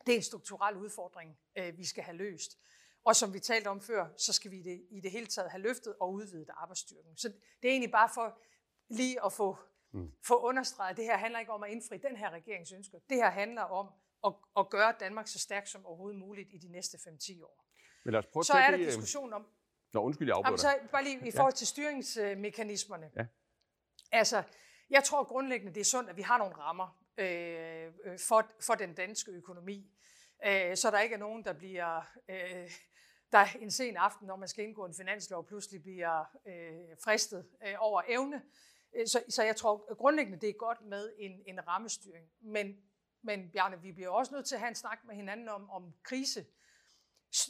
[0.06, 2.58] Det er en strukturel udfordring, øh, vi skal have løst.
[3.04, 5.62] Og som vi talte om før, så skal vi det, i det hele taget have
[5.62, 7.16] løftet og udvidet arbejdsstyrken.
[7.16, 7.28] Så
[7.62, 8.38] det er egentlig bare for
[8.88, 9.58] lige at få,
[9.92, 10.12] mm.
[10.26, 12.98] få understreget, at det her handler ikke om at indfri den her regerings ønsker.
[13.08, 13.88] Det her handler om
[14.26, 17.64] at, at gøre Danmark så stærkt som overhovedet muligt i de næste 5-10 år.
[18.04, 19.46] Men lad os prøve så er der diskussion om...
[19.92, 23.10] Nå, undskyld, jeg afbryder så bare lige i forhold til styringsmekanismerne.
[23.16, 23.26] Ja.
[24.12, 24.42] Altså,
[24.90, 28.74] jeg tror grundlæggende, det er sundt, at vi har nogle rammer øh, øh for, for
[28.74, 29.90] den danske økonomi,
[30.46, 32.70] øh, så der ikke er nogen, der bliver øh,
[33.34, 37.74] der en sen aften, når man skal indgå en finanslov, pludselig bliver øh, fristet øh,
[37.78, 38.42] over evne.
[38.94, 42.30] Øh, så, så jeg tror grundlæggende, det er godt med en, en rammestyring.
[42.40, 42.76] Men,
[43.22, 45.94] men Bjarne, vi bliver også nødt til at have en snak med hinanden om, om
[46.02, 46.46] krise,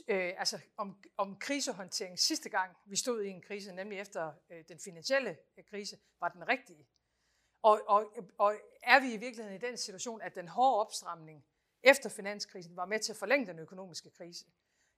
[0.08, 2.18] øh, altså om, om krisehåndtering.
[2.18, 6.28] Sidste gang vi stod i en krise, nemlig efter øh, den finansielle øh, krise, var
[6.28, 6.86] den rigtige.
[7.62, 11.44] Og, og, og er vi i virkeligheden i den situation, at den hårde opstramning
[11.82, 14.46] efter finanskrisen var med til at forlænge den økonomiske krise?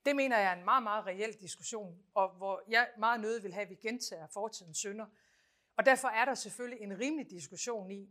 [0.06, 3.54] Det mener jeg er en meget, meget reel diskussion, og hvor jeg meget nødig vil
[3.54, 5.06] have, at vi gentager fortidens synder.
[5.76, 8.08] Og derfor er der selvfølgelig en rimelig diskussion i,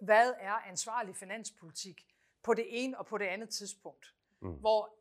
[0.00, 2.06] hvad er ansvarlig finanspolitik
[2.42, 4.14] på det ene og på det andet tidspunkt.
[4.40, 4.52] Mm.
[4.52, 4.94] Hvor,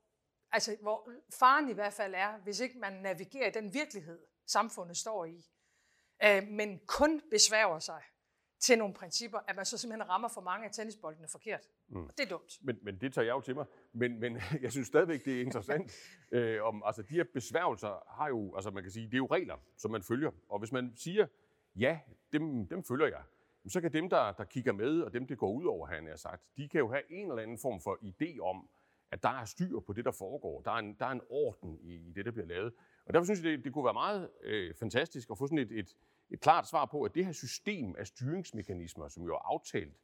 [0.52, 4.98] altså, hvor faren i hvert fald er, hvis ikke man navigerer i den virkelighed, samfundet
[4.98, 5.46] står i,
[6.24, 8.02] øh, men kun besværger sig
[8.60, 11.68] til nogle principper, at man så simpelthen rammer for mange af tennisboldene forkert.
[11.94, 12.06] Mm.
[12.06, 12.60] Og det er dumt.
[12.62, 13.66] Men, men det tager jeg jo til mig.
[13.94, 15.92] Men, men jeg synes stadigvæk, det er interessant.
[16.32, 19.28] øh, om, altså, de her besværgelser har jo, altså man kan sige, det er jo
[19.32, 20.32] regler, som man følger.
[20.50, 21.28] Og hvis man siger,
[21.76, 22.00] ja,
[22.34, 23.22] dem, dem følger jeg,
[23.68, 26.16] så kan dem, der, der kigger med, og dem, det går ud over, han har
[26.16, 28.70] sagt, de kan jo have en eller anden form for idé om,
[29.12, 30.62] at der er styr på det, der foregår.
[30.62, 32.74] Der er en, der er en orden i, i det, der bliver lavet.
[33.06, 35.72] Og derfor synes jeg, det, det kunne være meget øh, fantastisk at få sådan et,
[35.72, 35.96] et,
[36.30, 39.98] et klart svar på, at det her system af styringsmekanismer, som jo er aftalt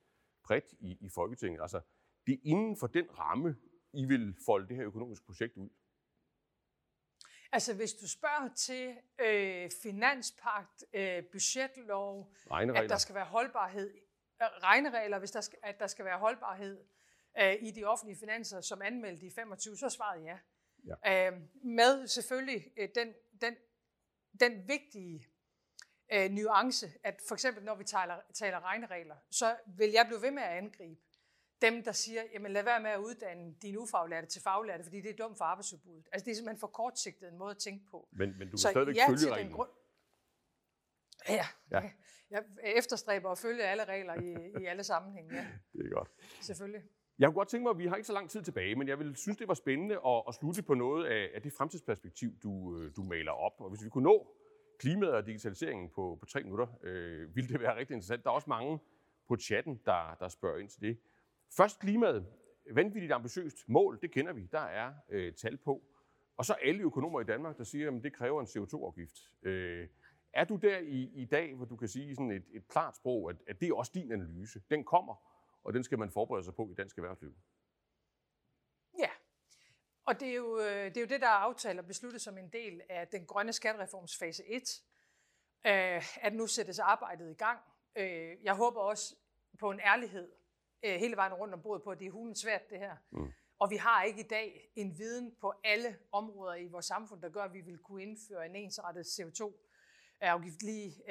[0.50, 1.82] bredt i, i Folketinget, altså
[2.28, 3.56] det er inden for den ramme,
[3.94, 5.70] I vil folde det her økonomiske projekt ud?
[7.52, 13.94] Altså hvis du spørger til øh, finanspagt, øh, budgetlov, at der skal være holdbarhed
[14.42, 16.86] regneregler, hvis der skal, at der skal være holdbarhed
[17.40, 20.38] øh, i de offentlige finanser, som anmeldt i 25, så svarede ja.
[21.06, 21.32] ja.
[21.32, 23.56] Øh, med selvfølgelig øh, den, den,
[24.40, 25.28] den vigtige
[26.14, 30.32] øh, nuance, at for eksempel når vi taler, taler regneregler, så vil jeg blive ved
[30.32, 31.02] med at angribe
[31.62, 35.10] dem, der siger, jamen lad være med at uddanne dine ufaglærte til faglærte, fordi det
[35.10, 36.08] er dumt for arbejdsudbuddet.
[36.12, 38.08] Altså det er simpelthen for kortsigtet en måde at tænke på.
[38.12, 39.54] Men, men du kan så stadigvæk ja følge reglen.
[39.54, 39.70] Grund...
[41.30, 41.92] Ja, ja.
[42.30, 45.36] Jeg efterstræber at følge alle regler i, i alle sammenhænge.
[45.36, 45.48] Ja.
[45.74, 46.10] Det er godt.
[46.42, 46.82] Selvfølgelig.
[47.20, 49.00] Jeg kunne godt tænke mig, at vi har ikke så lang tid tilbage, men jeg
[49.00, 52.80] vil synes, det var spændende at, at slutte på noget af, af det fremtidsperspektiv, du,
[52.80, 53.52] øh, du maler op.
[53.60, 54.36] Og hvis vi kunne nå
[54.80, 58.24] klimaet og digitaliseringen på, på tre minutter, øh, ville det være rigtig interessant.
[58.24, 58.80] Der er også mange
[59.28, 61.00] på chatten, der, der spørger ind til det.
[61.58, 62.26] Først klimaet.
[62.72, 64.48] Vanvittigt ambitiøst mål, det kender vi.
[64.52, 65.84] Der er øh, tal på.
[66.38, 69.32] Og så alle økonomer i Danmark, der siger, at det kræver en CO2-afgift.
[69.42, 69.88] Øh,
[70.34, 73.30] er du der i, i dag, hvor du kan sige sådan et, et klart sprog,
[73.30, 74.62] at, at det er også din analyse?
[74.70, 75.16] Den kommer,
[75.64, 77.34] og den skal man forberede sig på i dansk erhvervsliv.
[80.10, 82.38] Og det er jo øh, det, er jo det der er aftalt og besluttet som
[82.38, 84.82] en del af den grønne skattereforms fase 1,
[85.66, 87.60] øh, at nu sættes arbejdet i gang.
[87.96, 89.16] Øh, jeg håber også
[89.60, 90.32] på en ærlighed
[90.84, 92.96] hele vejen rundt om bordet på, at det er hulen svært det her.
[93.12, 93.32] Mm.
[93.60, 97.30] Og vi har ikke i dag en viden på alle områder i vores samfund, der
[97.30, 101.04] gør, at vi vil kunne indføre en ensrettet CO2-afgift lige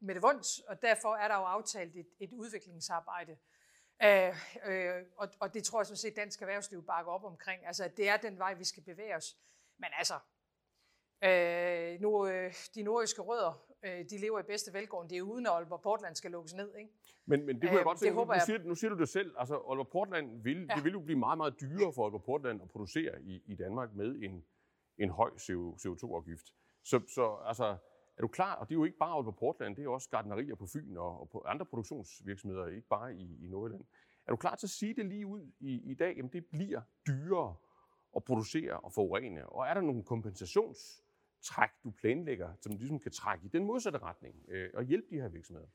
[0.00, 3.36] med det vunds, og derfor er der jo aftalt et, et udviklingsarbejde,
[4.02, 4.34] Øh,
[4.66, 7.66] øh, og, og det tror jeg sådan set, dansk erhvervsliv bakker op omkring.
[7.66, 9.36] Altså, at det er den vej, vi skal bevæge os.
[9.78, 10.14] Men altså,
[11.24, 15.10] øh, nu, øh, de nordiske rødder, øh, de lever i bedste velgående.
[15.10, 16.90] Det er uden, at Aalborg Portland skal lukkes ned, ikke?
[17.26, 18.10] Men, men det kunne øh, jeg godt se.
[18.10, 19.34] Nu, nu, siger, nu siger du det selv.
[19.38, 20.74] Altså, Aalborg Portland vil, ja.
[20.74, 23.94] det vil jo blive meget, meget dyrere for Aalborg Portland at producere i, i Danmark
[23.94, 24.44] med en,
[24.98, 26.54] en høj CO2-afgift.
[26.84, 27.76] Så, så altså,
[28.18, 28.54] er du klar?
[28.54, 31.20] Og det er jo ikke bare på Portland, det er også gardnerier på Fyn og,
[31.20, 33.84] og på andre produktionsvirksomheder, ikke bare i, i Nordjylland.
[34.26, 36.16] Er du klar til at sige det lige ud i, i dag?
[36.16, 37.56] Jamen det bliver dyrere
[38.16, 39.48] at producere og forurene.
[39.48, 44.44] Og er der nogle kompensationstræk, du planlægger, som ligesom kan trække i den modsatte retning
[44.48, 45.68] øh, og hjælpe de her virksomheder?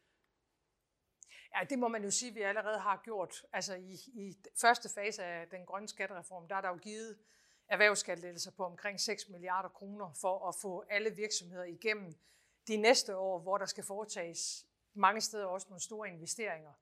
[1.56, 3.46] Ja, det må man jo sige, at vi allerede har gjort.
[3.54, 7.18] Altså i, i første fase af den grønne skattereform, der er der jo givet
[7.68, 12.16] erhvervsskattelettelser på omkring 6 milliarder kroner for at få alle virksomheder igennem
[12.68, 16.74] de næste år, hvor der skal foretages mange steder også nogle store investeringer,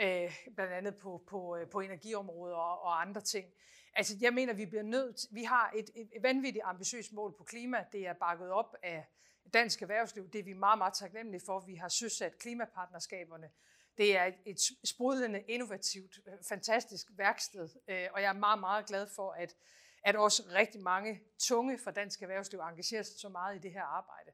[0.00, 3.52] øh, blandt andet på, på, øh, på energiområder og, og andre ting.
[3.94, 7.84] Altså, jeg mener, vi bliver nødt vi har et, et vanvittigt ambitiøst mål på klima.
[7.92, 9.06] Det er bakket op af
[9.52, 10.30] dansk erhvervsliv.
[10.30, 11.60] Det er vi meget, meget taknemmelige for.
[11.60, 13.50] Vi har søsat klimapartnerskaberne.
[13.98, 18.86] Det er et, et sprudlende, innovativt, øh, fantastisk værksted, øh, og jeg er meget, meget
[18.86, 19.56] glad for, at,
[20.02, 23.82] at også rigtig mange tunge fra dansk erhvervsliv engagerer sig så meget i det her
[23.82, 24.30] arbejde.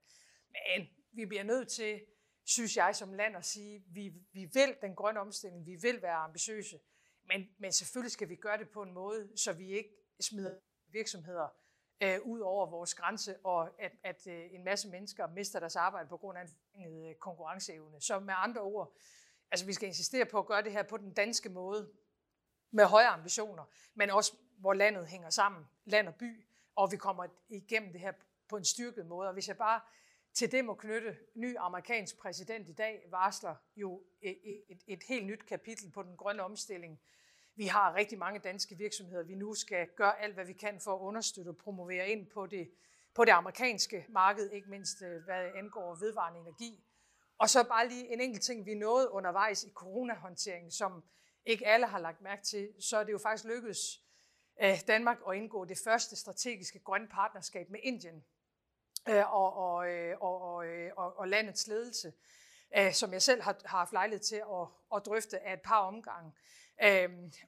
[0.51, 2.01] Men vi bliver nødt til,
[2.45, 6.17] synes jeg som land, at sige, vi, vi vil den grønne omstilling, vi vil være
[6.17, 6.81] ambitiøse,
[7.25, 11.49] men, men selvfølgelig skal vi gøre det på en måde, så vi ikke smider virksomheder
[12.01, 16.09] øh, ud over vores grænse, og at, at øh, en masse mennesker mister deres arbejde
[16.09, 18.01] på grund af en øh, konkurrenceevne.
[18.01, 18.97] Så med andre ord,
[19.51, 21.91] altså vi skal insistere på at gøre det her på den danske måde,
[22.71, 26.45] med høje ambitioner, men også hvor landet hænger sammen, land og by,
[26.77, 28.13] og vi kommer igennem det her
[28.49, 29.29] på en styrket måde.
[29.29, 29.81] Og hvis jeg bare
[30.37, 34.39] til det må knytte, ny amerikansk præsident i dag varsler jo et,
[34.69, 37.01] et, et helt nyt kapitel på den grønne omstilling.
[37.55, 40.95] Vi har rigtig mange danske virksomheder, vi nu skal gøre alt, hvad vi kan for
[40.95, 42.71] at understøtte og promovere ind på det,
[43.15, 46.85] på det amerikanske marked, ikke mindst øh, hvad angår vedvarende energi.
[47.39, 51.05] Og så bare lige en enkelt ting, vi nåede undervejs i coronahåndteringen, som
[51.47, 54.06] ikke alle har lagt mærke til, så er det jo faktisk lykkedes øh,
[54.87, 58.25] Danmark at indgå det første strategiske grønne partnerskab med Indien
[59.09, 62.13] øh, og, og, øh, og, og, øh, og, og landets ledelse,
[62.93, 66.33] som jeg selv har, har haft lejlighed til at, at drøfte af et par omgange.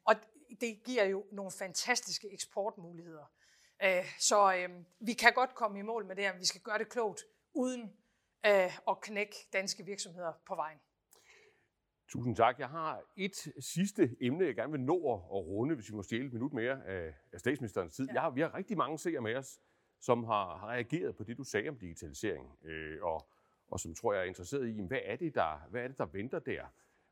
[0.05, 0.15] Og
[0.61, 3.33] det giver jo nogle fantastiske eksportmuligheder.
[4.19, 4.69] Så
[5.01, 7.25] vi kan godt komme i mål med det her, men vi skal gøre det klogt,
[7.53, 7.97] uden
[8.43, 10.79] at knække danske virksomheder på vejen.
[12.09, 12.59] Tusind tak.
[12.59, 16.27] Jeg har et sidste emne, jeg gerne vil nå at runde, hvis vi må stjæle
[16.27, 18.07] et minut mere af, statsministerens tid.
[18.07, 18.13] Ja.
[18.13, 19.61] Jeg har, vi har rigtig mange seere med os,
[20.01, 23.29] som har, har reageret på det, du sagde om digitalisering, øh, og,
[23.69, 26.07] og som tror jeg er interesseret i, hvad er, det, der, hvad er det, der
[26.07, 26.65] venter der?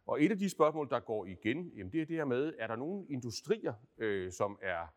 [0.06, 2.66] Og et af de spørgsmål, der går igen, jamen det er det her med, er
[2.66, 4.94] der nogle industrier, øh, som, er,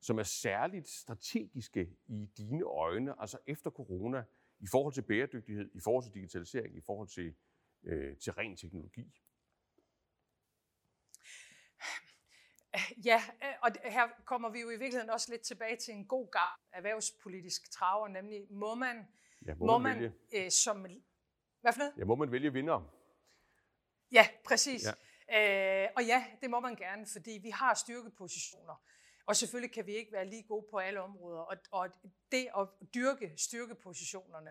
[0.00, 4.24] som er særligt strategiske i dine øjne, altså efter corona,
[4.60, 7.34] i forhold til bæredygtighed, i forhold til digitalisering, i forhold til,
[7.84, 9.12] øh, til ren teknologi?
[13.04, 16.30] Ja, øh, og her kommer vi jo i virkeligheden også lidt tilbage til en god
[16.30, 19.08] gang erhvervspolitisk traver, nemlig må man,
[19.46, 20.86] ja, må, må man, man øh, som...
[21.60, 21.92] Hvad for noget?
[21.98, 22.94] Ja, må man vælge vinder?
[24.12, 24.86] Ja, præcis.
[25.34, 28.82] Øh, og ja, det må man gerne, fordi vi har styrkepositioner.
[29.26, 31.40] Og selvfølgelig kan vi ikke være lige gode på alle områder.
[31.40, 31.88] Og, og
[32.32, 34.50] det at dyrke styrkepositionerne,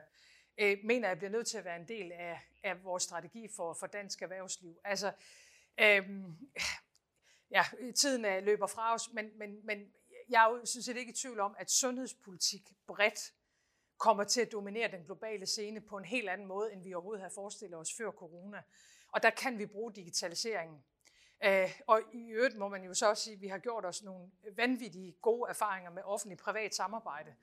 [0.58, 3.73] øh, mener jeg bliver nødt til at være en del af, af vores strategi for,
[3.73, 4.80] for dansk erhvervsliv.
[4.84, 5.12] Altså,
[5.80, 6.10] øh,
[7.52, 9.94] ja, øh, tiden øh, løber fra os, men, men, men
[10.30, 13.34] jeg er jo sådan set ikke i tvivl om, at sundhedspolitik bredt
[13.98, 17.22] kommer til at dominere den globale scene på en helt anden måde, end vi overhovedet
[17.22, 18.64] havde forestillet os før corona.
[19.12, 20.84] Og der kan vi bruge digitaliseringen.
[21.44, 24.04] Øh, og i øvrigt må man jo så også sige, at vi har gjort os
[24.04, 27.36] nogle vanvittige gode erfaringer med offentlig-privat samarbejde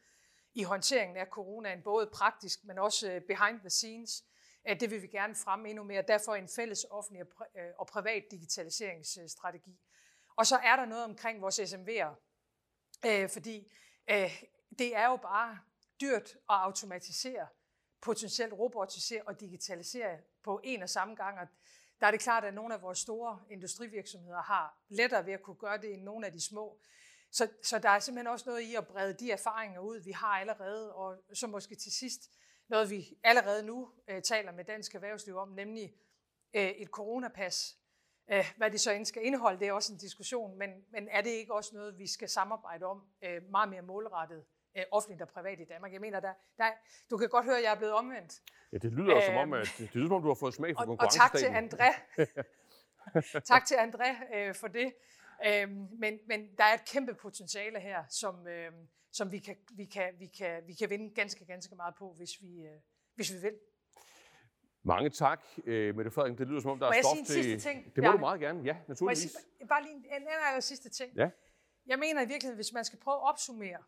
[0.55, 4.25] i håndteringen af coronaen, både praktisk, men også behind the scenes.
[4.75, 6.03] Det vil vi gerne fremme endnu mere.
[6.09, 9.81] Derfor en fælles offentlig og øh, privat digitaliseringsstrategi.
[10.37, 12.15] Og så er der noget omkring vores SMV'er,
[13.07, 13.73] øh, fordi
[14.11, 14.43] øh,
[14.79, 15.59] det er jo bare
[16.01, 17.47] dyrt at automatisere,
[18.01, 21.39] potentielt robotisere og digitalisere på en og samme gang.
[21.39, 21.47] Og
[22.01, 25.57] der er det klart, at nogle af vores store industrivirksomheder har lettere ved at kunne
[25.57, 26.81] gøre det end nogle af de små.
[27.31, 30.41] Så, så der er simpelthen også noget i at brede de erfaringer ud, vi har
[30.41, 32.21] allerede, og så måske til sidst
[32.69, 35.95] noget, vi allerede nu øh, taler med dansk erhvervsliv om, nemlig
[36.55, 37.77] øh, et coronapas.
[38.31, 41.21] Øh, hvad det så end skal indeholde, det er også en diskussion, men, men er
[41.21, 44.45] det ikke også noget, vi skal samarbejde om øh, meget mere målrettet
[44.77, 45.93] øh, offentligt og privat i Danmark.
[45.93, 46.71] Jeg mener, der, der,
[47.11, 48.43] du kan godt høre, at jeg er blevet omvendt.
[48.73, 50.75] Ja, det lyder æm, som om, at, det lyder som om, du har fået smag
[50.77, 51.91] for og, og tak til André.
[53.53, 54.93] tak til André øh, for det.
[55.47, 58.73] Øhm, men, men der er et kæmpe potentiale her, som, øh,
[59.13, 62.31] som vi, kan, vi, kan, vi, kan, vi kan vinde ganske, ganske meget på, hvis
[62.41, 62.81] vi, øh,
[63.15, 63.55] hvis vi vil.
[64.83, 66.39] Mange tak, øh, Mette Frederiksen.
[66.39, 67.61] Det lyder som om, der må er stof til...
[67.61, 67.95] Ting?
[67.95, 68.13] Det må ja.
[68.13, 69.01] du meget gerne, ja, naturligvis.
[69.01, 71.17] Må jeg sige, bare lige en, en aller sidste ting.
[71.17, 71.31] Ja.
[71.87, 73.83] Jeg mener i virkeligheden, hvis man skal prøve at opsummere,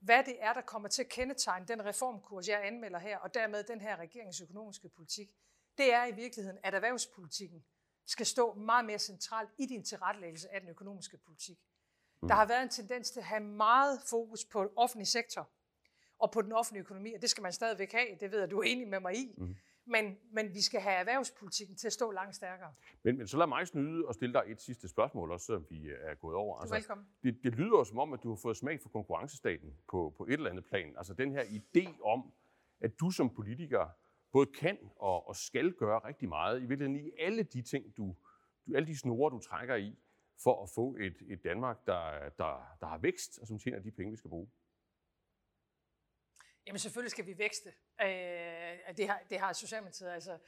[0.00, 3.64] hvad det er, der kommer til at kendetegne den reformkurs, jeg anmelder her, og dermed
[3.64, 5.28] den her regeringsøkonomiske politik,
[5.78, 7.64] det er i virkeligheden, at erhvervspolitikken
[8.06, 11.58] skal stå meget mere centralt i din tilrettelæggelse af den økonomiske politik.
[12.22, 12.28] Mm.
[12.28, 15.48] Der har været en tendens til at have meget fokus på offentlig sektor
[16.18, 18.58] og på den offentlige økonomi, og det skal man stadigvæk have, det ved jeg, du
[18.58, 19.34] er enig med mig i.
[19.38, 19.56] Mm.
[19.88, 22.72] Men, men vi skal have erhvervspolitikken til at stå langt stærkere.
[23.02, 25.90] Men, men så lad mig snyde og stille dig et sidste spørgsmål, også som vi
[26.00, 26.60] er gået over.
[26.60, 27.06] Altså, velkommen.
[27.22, 30.26] Det, det lyder jo som om, at du har fået smag for konkurrencestaten på, på
[30.26, 30.94] et eller andet plan.
[30.96, 32.32] Altså den her idé om,
[32.80, 33.86] at du som politiker
[34.36, 38.16] både kan og, og skal gøre rigtig meget, i virkeligheden i alle de ting, du,
[38.66, 39.98] du alle de snore, du trækker i,
[40.42, 43.90] for at få et, et Danmark, der, der, der har vækst, og som tjener de
[43.90, 44.48] penge, vi skal bruge.
[46.66, 47.68] Jamen selvfølgelig skal vi vækste.
[48.02, 50.38] Øh, det, har, det har Socialdemokratiet altså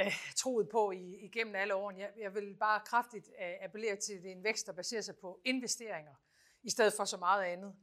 [0.00, 1.98] øh, troet på i, igennem alle årene.
[1.98, 5.02] Jeg, jeg vil bare kraftigt øh, appellere til, at det er en vækst, der baserer
[5.02, 6.14] sig på investeringer,
[6.62, 7.76] i stedet for så meget andet.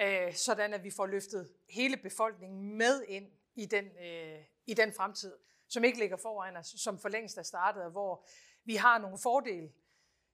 [0.00, 4.92] Øh, sådan at vi får løftet hele befolkningen med ind i den, øh, i den
[4.92, 5.32] fremtid,
[5.68, 8.26] som ikke ligger foran os, som for længst er startet, og hvor
[8.64, 9.72] vi har nogle fordele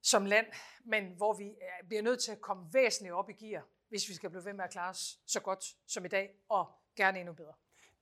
[0.01, 0.45] som land,
[0.85, 1.55] men hvor vi
[1.87, 4.63] bliver nødt til at komme væsentligt op i gear, hvis vi skal blive ved med
[4.63, 7.53] at klare os så godt som i dag, og gerne endnu bedre.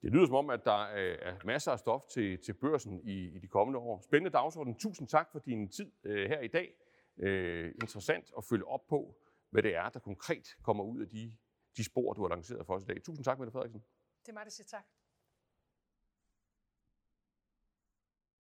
[0.02, 3.38] Det lyder som om, at der er masser af stof til, til børsen i, i
[3.38, 4.00] de kommende år.
[4.00, 4.78] Spændende dagsorden.
[4.78, 6.74] Tusind tak for din tid øh, her i dag.
[7.18, 9.16] Øh, interessant at følge op på,
[9.50, 11.36] hvad det er, der konkret kommer ud af de,
[11.76, 13.02] de spor, du har lanceret for os i dag.
[13.02, 13.82] Tusind tak, Mette Frederiksen.
[14.22, 14.84] Det er mig, der siger tak.